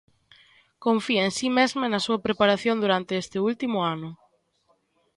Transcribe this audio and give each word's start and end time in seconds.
Confía 0.85 1.21
en 1.27 1.31
si 1.37 1.47
mesma 1.57 1.83
e 1.87 1.91
na 1.93 2.03
súa 2.05 2.23
preparación 2.25 2.77
durante 2.83 3.13
este 3.23 3.37
último 3.51 3.77
ano. 3.95 4.09